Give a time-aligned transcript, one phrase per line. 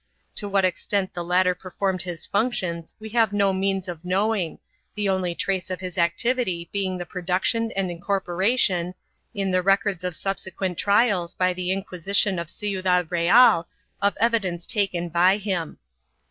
[0.37, 4.57] To what extent the latter performed his functions we have no means of knowing,
[4.95, 8.95] the only trace of his activity being the production and incor poration,
[9.35, 13.67] in the records of subsequent trials by the Inquisition of Ciudad Real,
[14.01, 15.77] of evidence taken by him.